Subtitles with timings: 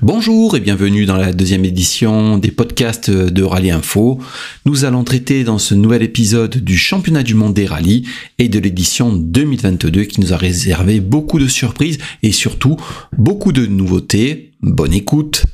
[0.00, 4.20] Bonjour et bienvenue dans la deuxième édition des podcasts de Rallye Info.
[4.64, 8.06] Nous allons traiter dans ce nouvel épisode du championnat du monde des rallyes
[8.38, 12.76] et de l'édition 2022 qui nous a réservé beaucoup de surprises et surtout
[13.16, 14.52] beaucoup de nouveautés.
[14.62, 15.46] Bonne écoute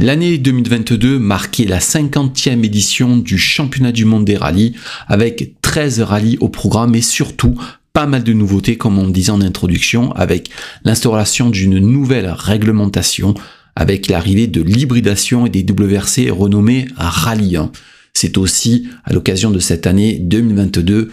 [0.00, 4.76] L'année 2022 marquait la 50e édition du championnat du monde des rallyes
[5.08, 7.60] avec 13 rallyes au programme et surtout
[7.92, 10.50] pas mal de nouveautés comme on disait en introduction avec
[10.84, 13.34] l'instauration d'une nouvelle réglementation
[13.74, 17.72] avec l'arrivée de l'hybridation et des WRC renommés Rallye 1.
[18.14, 21.10] C'est aussi à l'occasion de cette année 2022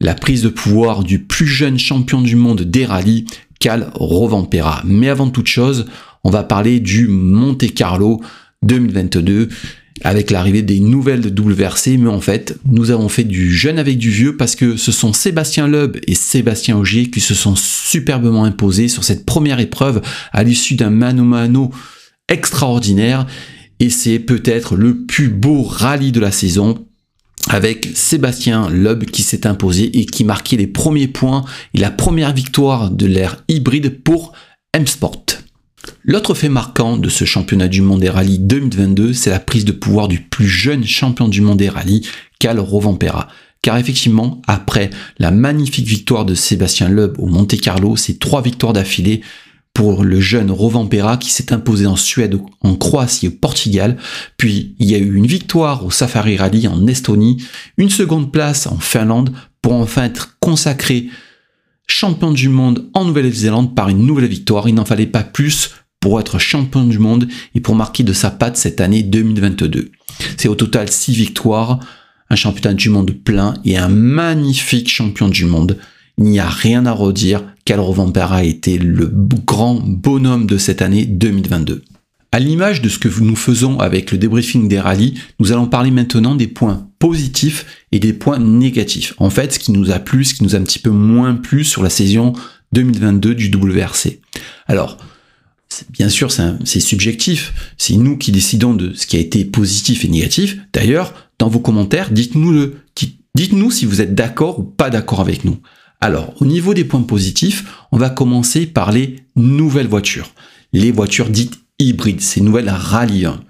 [0.00, 3.26] la prise de pouvoir du plus jeune champion du monde des rallyes,
[3.60, 4.80] Cal Rovampera.
[4.86, 5.84] Mais avant toute chose,
[6.24, 8.20] on va parler du Monte Carlo
[8.62, 9.48] 2022
[10.02, 14.10] avec l'arrivée des nouvelles WRC, mais en fait, nous avons fait du jeune avec du
[14.10, 18.88] vieux parce que ce sont Sébastien Loeb et Sébastien Augier qui se sont superbement imposés
[18.88, 20.02] sur cette première épreuve
[20.32, 21.70] à l'issue d'un mano mano
[22.28, 23.26] extraordinaire
[23.78, 26.86] et c'est peut-être le plus beau rallye de la saison
[27.48, 32.32] avec Sébastien Loeb qui s'est imposé et qui marquait les premiers points et la première
[32.32, 34.32] victoire de l'ère hybride pour
[34.72, 35.43] M-Sport.
[36.04, 39.72] L'autre fait marquant de ce championnat du monde des rallyes 2022, c'est la prise de
[39.72, 42.06] pouvoir du plus jeune champion du monde des rallyes,
[42.38, 43.28] Cal Rovampera.
[43.62, 48.74] Car effectivement, après la magnifique victoire de Sébastien Loeb au Monte Carlo, c'est trois victoires
[48.74, 49.22] d'affilée
[49.72, 53.96] pour le jeune Rovampera qui s'est imposé en Suède, en Croatie et au Portugal.
[54.36, 57.42] Puis il y a eu une victoire au Safari Rally en Estonie,
[57.76, 61.08] une seconde place en Finlande pour enfin être consacré
[61.86, 64.68] champion du monde en Nouvelle-Zélande par une nouvelle victoire.
[64.68, 68.30] Il n'en fallait pas plus pour être champion du monde et pour marquer de sa
[68.30, 69.90] patte cette année 2022.
[70.36, 71.80] C'est au total 6 victoires,
[72.30, 75.78] un championnat du monde plein et un magnifique champion du monde.
[76.18, 80.82] Il n'y a rien à redire, Calro Vampera a été le grand bonhomme de cette
[80.82, 81.82] année 2022.
[82.34, 85.92] À l'image de ce que nous faisons avec le débriefing des rallyes, nous allons parler
[85.92, 89.14] maintenant des points positifs et des points négatifs.
[89.18, 91.36] En fait, ce qui nous a plu, ce qui nous a un petit peu moins
[91.36, 92.32] plu sur la saison
[92.72, 94.18] 2022 du WRC.
[94.66, 94.98] Alors,
[95.90, 97.72] bien sûr, c'est subjectif.
[97.78, 100.58] C'est nous qui décidons de ce qui a été positif et négatif.
[100.72, 102.78] D'ailleurs, dans vos commentaires, dites-nous le,
[103.36, 105.60] dites-nous si vous êtes d'accord ou pas d'accord avec nous.
[106.00, 110.32] Alors, au niveau des points positifs, on va commencer par les nouvelles voitures.
[110.72, 113.40] Les voitures dites hybrides, ces nouvelles Rallye 1.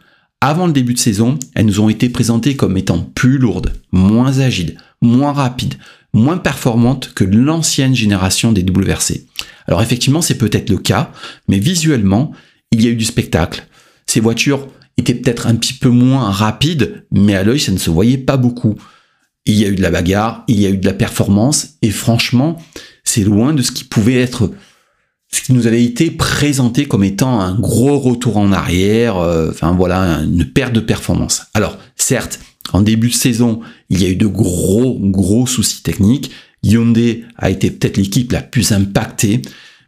[0.41, 4.41] Avant le début de saison, elles nous ont été présentées comme étant plus lourdes, moins
[4.41, 5.75] agiles, moins rapides,
[6.13, 9.27] moins performantes que l'ancienne génération des WRC.
[9.67, 11.13] Alors effectivement, c'est peut-être le cas,
[11.49, 12.33] mais visuellement,
[12.71, 13.67] il y a eu du spectacle.
[14.07, 17.91] Ces voitures étaient peut-être un petit peu moins rapides, mais à l'œil, ça ne se
[17.91, 18.77] voyait pas beaucoup.
[19.47, 21.91] Il y a eu de la bagarre, il y a eu de la performance, et
[21.91, 22.63] franchement,
[23.03, 24.51] c'est loin de ce qui pouvait être
[25.35, 29.73] ce qui nous avait été présenté comme étant un gros retour en arrière, euh, enfin
[29.73, 31.43] voilà, une perte de performance.
[31.55, 32.39] Alors, certes,
[32.73, 33.59] en début de saison,
[33.91, 36.31] il y a eu de gros, gros soucis techniques.
[36.63, 39.43] Hyundai a été peut-être l'équipe la plus impactée,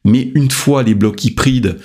[0.05, 1.79] mais une fois les blocs hybrides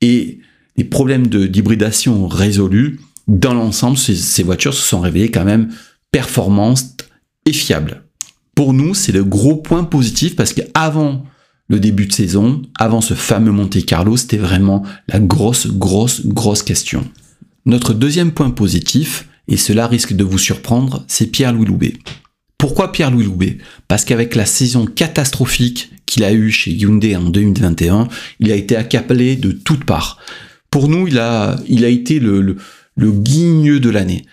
[0.00, 0.38] et
[0.76, 5.70] les problèmes d'hybridation résolus, dans l'ensemble, ces, ces voitures se sont révélées quand même
[6.12, 7.08] performantes
[7.46, 8.04] et fiables.
[8.54, 11.24] Pour nous, c'est le gros point positif parce qu'avant
[11.68, 16.62] le début de saison, avant ce fameux Monte Carlo, c'était vraiment la grosse, grosse, grosse
[16.62, 17.04] question.
[17.66, 21.94] Notre deuxième point positif, et cela risque de vous surprendre, c'est Pierre-Louis Loubet.
[22.56, 23.58] Pourquoi Pierre-Louis Loubet?
[23.86, 28.08] Parce qu'avec la saison catastrophique qu'il a eue chez Hyundai en 2021,
[28.40, 30.18] il a été accablé de toutes parts.
[30.70, 32.56] Pour nous, il a, il a été le,
[32.96, 34.24] le, guigneux de l'année.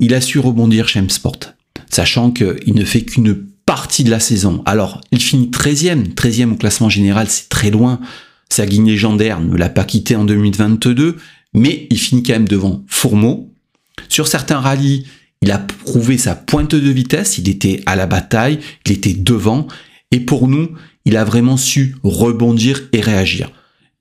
[0.00, 1.54] Il a su rebondir chez M-Sport,
[1.90, 4.62] sachant qu'il ne fait qu'une partie de la saison.
[4.66, 8.00] Alors, il finit 13e, 13e au classement général, c'est très loin.
[8.48, 11.16] Sa guigne légendaire ne l'a pas quitté en 2022,
[11.54, 13.50] mais il finit quand même devant Fourmeau.
[14.08, 15.06] Sur certains rallyes,
[15.42, 19.66] il a prouvé sa pointe de vitesse, il était à la bataille, il était devant,
[20.10, 20.70] et pour nous,
[21.04, 23.50] il a vraiment su rebondir et réagir.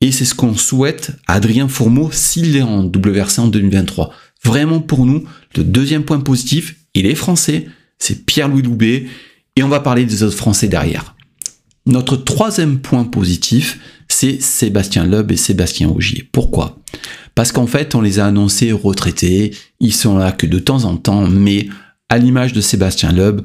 [0.01, 4.11] Et c'est ce qu'on souhaite à Adrien Fourmeau s'il est en WRC en 2023.
[4.43, 5.23] Vraiment pour nous,
[5.55, 7.67] le deuxième point positif, il est français,
[7.99, 9.05] c'est Pierre-Louis Loubet,
[9.55, 11.15] et on va parler des autres Français derrière.
[11.85, 16.27] Notre troisième point positif, c'est Sébastien Loeb et Sébastien Augier.
[16.31, 16.77] Pourquoi?
[17.35, 20.95] Parce qu'en fait, on les a annoncés retraités, ils sont là que de temps en
[20.97, 21.67] temps, mais
[22.09, 23.41] à l'image de Sébastien Loeb,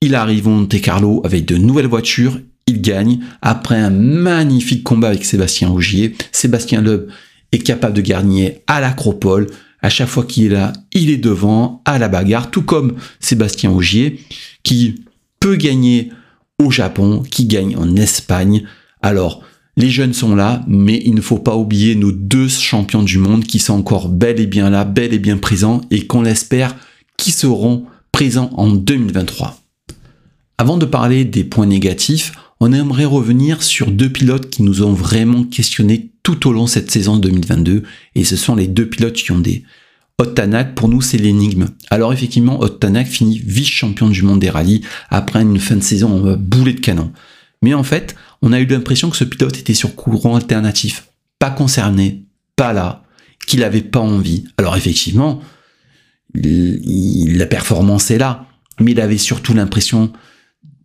[0.00, 5.08] Il arrive au Monte Carlo avec de nouvelles voitures, il gagne après un magnifique combat
[5.08, 6.14] avec Sébastien Rougier.
[6.30, 7.08] Sébastien Loeb
[7.52, 9.46] est capable de gagner à l'acropole.
[9.80, 13.70] À chaque fois qu'il est là, il est devant à la bagarre, tout comme Sébastien
[13.70, 14.20] Augier,
[14.62, 14.96] qui
[15.52, 16.10] gagner
[16.58, 18.64] au Japon, qui gagne en Espagne.
[19.02, 19.42] Alors,
[19.76, 23.44] les jeunes sont là, mais il ne faut pas oublier nos deux champions du monde
[23.44, 26.76] qui sont encore bel et bien là, bel et bien présents, et qu'on l'espère
[27.16, 29.60] qui seront présents en 2023.
[30.58, 34.92] Avant de parler des points négatifs, on aimerait revenir sur deux pilotes qui nous ont
[34.92, 37.82] vraiment questionné tout au long de cette saison 2022,
[38.14, 39.64] et ce sont les deux pilotes Hyundai.
[40.18, 41.68] Ottanak, pour nous, c'est l'énigme.
[41.90, 46.36] Alors effectivement, Ottanak finit vice-champion du monde des rallyes après une fin de saison en
[46.36, 47.12] boulet de canon.
[47.62, 51.08] Mais en fait, on a eu l'impression que ce pilote était sur courant alternatif,
[51.38, 52.24] pas concerné,
[52.56, 53.02] pas là,
[53.46, 54.44] qu'il n'avait pas envie.
[54.56, 55.40] Alors effectivement,
[56.34, 58.46] la performance est là,
[58.80, 60.12] mais il avait surtout l'impression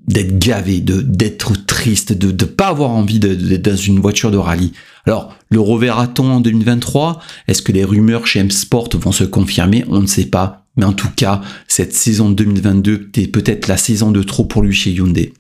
[0.07, 4.37] d'être gavé, de d'être triste, de ne pas avoir envie d'être dans une voiture de
[4.37, 4.71] rallye.
[5.05, 9.85] Alors, le reverra-t-on en 2023 Est-ce que les rumeurs chez M-Sport vont se confirmer?
[9.87, 10.65] On ne sait pas.
[10.77, 14.73] Mais en tout cas, cette saison 2022 était peut-être la saison de trop pour lui
[14.73, 15.33] chez Hyundai.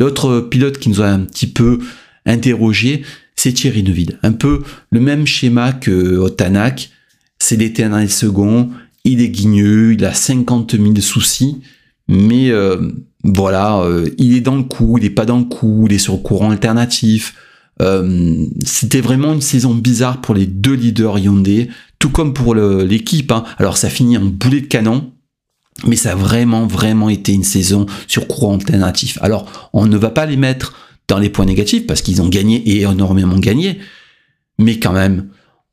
[0.00, 1.78] L'autre pilote qui nous a un petit peu
[2.26, 3.02] interrogé,
[3.36, 4.18] c'est Thierry Neuville.
[4.22, 6.90] Un peu le même schéma que Otanak.
[7.38, 8.70] C'est l'éternel second.
[9.04, 11.60] Il est guigneux, il a 50 000 soucis.
[12.08, 12.90] Mais euh,
[13.24, 15.98] voilà, euh, il est dans le coup, il est pas dans le coup, il est
[15.98, 17.34] sur courant alternatif.
[17.80, 23.30] Euh, c'était vraiment une saison bizarre pour les deux leaders Hyundai, tout comme pour l'équipe.
[23.32, 23.44] Hein.
[23.58, 25.12] Alors ça finit en boulet de canon,
[25.86, 29.18] mais ça a vraiment, vraiment été une saison sur courant alternatif.
[29.22, 30.74] Alors on ne va pas les mettre
[31.08, 33.78] dans les points négatifs parce qu'ils ont gagné et énormément gagné,
[34.58, 35.28] mais quand même,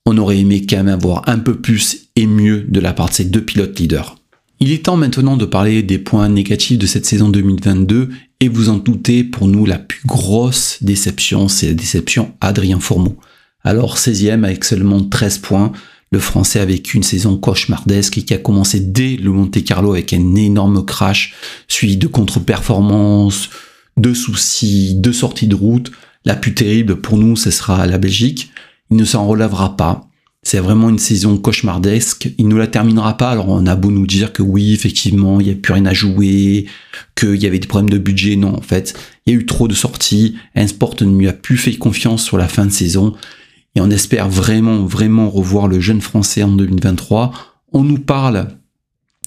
[0.05, 3.13] on aurait aimé quand même avoir un peu plus et mieux de la part de
[3.13, 4.18] ces deux pilotes leaders.
[4.61, 8.09] Il est temps maintenant de parler des points négatifs de cette saison 2022
[8.41, 13.17] et vous en doutez, pour nous, la plus grosse déception, c'est la déception Adrien Fourmeau.
[13.63, 15.71] Alors 16e avec seulement 13 points,
[16.11, 19.93] le Français a vécu une saison cauchemardesque et qui a commencé dès le Monte Carlo
[19.93, 21.35] avec un énorme crash,
[21.69, 23.49] suivi de contre-performances,
[23.95, 25.89] de soucis, de sorties de route.
[26.25, 28.51] La plus terrible pour nous, ce sera la Belgique.
[28.91, 30.08] Il ne s'en relèvera pas.
[30.49, 32.33] C'est vraiment une saison cauchemardesque.
[32.39, 33.29] Il ne la terminera pas.
[33.29, 35.93] Alors on a beau nous dire que oui, effectivement, il n'y a plus rien à
[35.93, 36.65] jouer,
[37.15, 38.35] qu'il y avait des problèmes de budget.
[38.35, 38.95] Non, en fait,
[39.27, 40.37] il y a eu trop de sorties.
[40.65, 43.13] sport ne lui a plus fait confiance sur la fin de saison.
[43.75, 47.31] Et on espère vraiment, vraiment revoir le jeune français en 2023.
[47.71, 48.47] On nous parle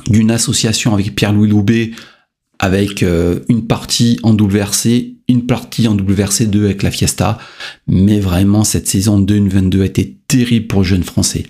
[0.09, 1.93] d'une association avec Pierre-Louis Loubet
[2.59, 7.39] avec euh, une partie en WRC, une partie en WRC2 avec la Fiesta.
[7.87, 11.47] Mais vraiment, cette saison 2022 a été terrible pour le jeune français.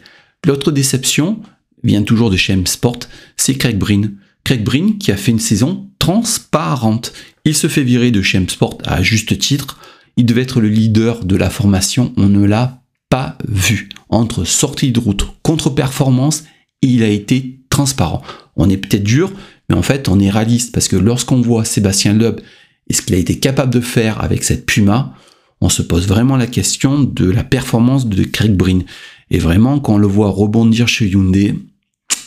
[0.47, 1.41] L'autre déception
[1.85, 3.01] vient toujours de chez M-Sport,
[3.37, 4.15] c'est Craig Breen.
[4.45, 7.13] Craig Breen qui a fait une saison transparente.
[7.45, 9.79] Il se fait virer de chez M-Sport à juste titre.
[10.17, 13.89] Il devait être le leader de la formation, on ne l'a pas vu.
[14.09, 16.45] Entre sortie de route, contre-performance,
[16.83, 18.23] il a été transparent.
[18.57, 19.33] On est peut-être dur,
[19.69, 22.41] mais en fait, on est réaliste parce que lorsqu'on voit Sébastien Loeb
[22.89, 25.15] et ce qu'il a été capable de faire avec cette Puma,
[25.61, 28.85] on se pose vraiment la question de la performance de Craig Breen.
[29.31, 31.55] Et vraiment, quand on le voit rebondir chez Hyundai,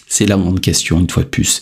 [0.08, 1.62] c'est la grande question, une fois de plus.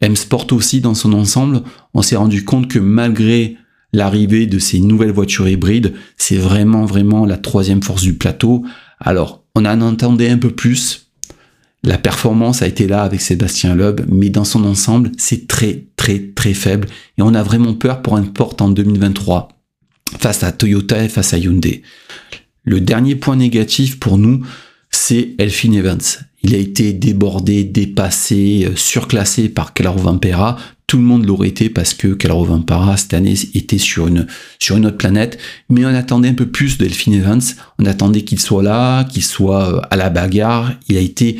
[0.00, 1.62] M-Sport aussi, dans son ensemble,
[1.94, 3.56] on s'est rendu compte que malgré
[3.92, 8.64] l'arrivée de ces nouvelles voitures hybrides, c'est vraiment, vraiment la troisième force du plateau.
[8.98, 11.03] Alors, on en entendait un peu plus,
[11.84, 16.18] la performance a été là avec Sébastien Loeb, mais dans son ensemble, c'est très très
[16.34, 16.88] très faible
[17.18, 19.48] et on a vraiment peur pour un porte en 2023
[20.18, 21.82] face à Toyota et face à Hyundai.
[22.62, 24.44] Le dernier point négatif pour nous,
[24.90, 26.00] c'est Elfin Evans.
[26.42, 30.56] Il a été débordé, dépassé, euh, surclassé par Calaro Vampera.
[30.86, 34.26] Tout le monde l'aurait été parce que Calaro Vampera cette année était sur une,
[34.58, 35.38] sur une autre planète.
[35.68, 37.42] Mais on attendait un peu plus d'Elfin Evans.
[37.78, 40.72] On attendait qu'il soit là, qu'il soit euh, à la bagarre.
[40.88, 41.38] Il a été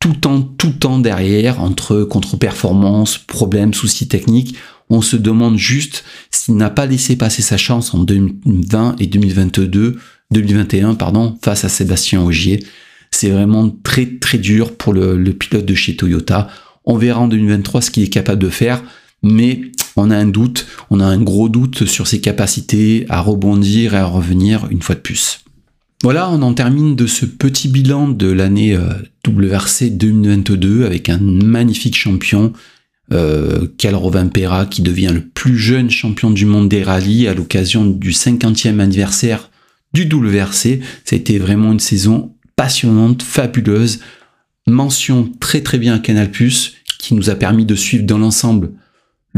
[0.00, 4.56] tout le temps, tout temps derrière, entre contre-performance, problèmes, soucis techniques.
[4.90, 9.98] On se demande juste s'il n'a pas laissé passer sa chance en 2020 et 2022,
[10.30, 12.64] 2021, pardon, face à Sébastien Ogier.
[13.10, 16.48] C'est vraiment très très dur pour le, le, pilote de chez Toyota.
[16.84, 18.82] On verra en 2023 ce qu'il est capable de faire,
[19.22, 19.62] mais
[19.96, 23.98] on a un doute, on a un gros doute sur ses capacités à rebondir et
[23.98, 25.40] à revenir une fois de plus.
[26.02, 28.88] Voilà, on en termine de ce petit bilan de l'année euh,
[29.28, 32.52] WRC 2022 avec un magnifique champion,
[33.12, 37.86] euh, Calrovin Pera, qui devient le plus jeune champion du monde des rallyes à l'occasion
[37.86, 39.50] du 50e anniversaire
[39.92, 40.80] du WRC.
[41.12, 44.00] Été vraiment une saison passionnante, fabuleuse.
[44.66, 48.70] Mention très très bien à Canal+, qui nous a permis de suivre dans l'ensemble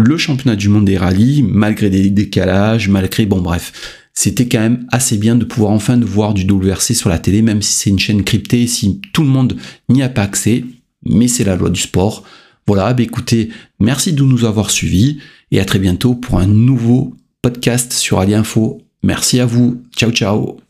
[0.01, 3.73] le championnat du monde des rallyes, malgré des décalages, malgré, bon bref,
[4.15, 7.43] c'était quand même assez bien de pouvoir enfin de voir du WRC sur la télé,
[7.43, 9.57] même si c'est une chaîne cryptée, si tout le monde
[9.89, 10.65] n'y a pas accès,
[11.05, 12.25] mais c'est la loi du sport.
[12.67, 15.19] Voilà, bah écoutez, merci de nous avoir suivis
[15.51, 18.81] et à très bientôt pour un nouveau podcast sur Ali Info.
[19.03, 19.83] Merci à vous.
[19.97, 20.70] Ciao ciao.